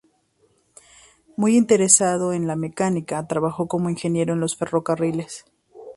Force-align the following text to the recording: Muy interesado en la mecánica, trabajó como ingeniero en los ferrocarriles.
Muy 1.37 1.55
interesado 1.55 2.33
en 2.33 2.47
la 2.47 2.55
mecánica, 2.55 3.27
trabajó 3.27 3.67
como 3.67 3.91
ingeniero 3.91 4.33
en 4.33 4.39
los 4.39 4.55
ferrocarriles. 4.57 5.45